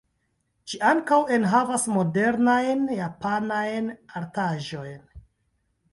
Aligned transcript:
Ĝi 0.71 0.79
ankaŭ 0.91 1.19
enhavas 1.35 1.85
modernajn 1.97 2.81
japanajn 3.03 3.95
artaĵojn. 4.23 5.25